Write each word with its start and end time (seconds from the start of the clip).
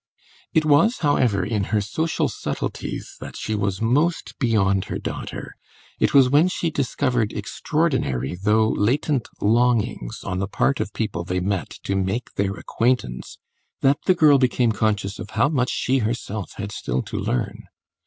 It 0.51 0.65
was, 0.65 0.97
however, 1.01 1.45
in 1.45 1.65
her 1.65 1.79
social 1.79 2.27
subtleties 2.27 3.17
that 3.19 3.37
she 3.37 3.53
was 3.53 3.83
most 3.83 4.33
beyond 4.39 4.85
her 4.85 4.97
daughter; 4.97 5.55
it 5.99 6.11
was 6.11 6.27
when 6.27 6.47
she 6.47 6.71
discovered 6.71 7.31
extraordinary 7.33 8.33
though 8.33 8.67
latent 8.67 9.27
longings 9.39 10.21
on 10.23 10.39
the 10.39 10.47
part 10.47 10.79
of 10.79 10.91
people 10.93 11.23
they 11.23 11.39
met 11.39 11.69
to 11.83 11.95
make 11.95 12.33
their 12.33 12.55
acquaintance, 12.55 13.37
that 13.81 13.99
the 14.07 14.15
girl 14.15 14.39
became 14.39 14.71
conscious 14.71 15.19
of 15.19 15.29
how 15.37 15.49
much 15.49 15.69
she 15.69 15.99
herself 15.99 16.53
had 16.55 16.71
still 16.71 17.03
to 17.03 17.17
learn. 17.19 17.65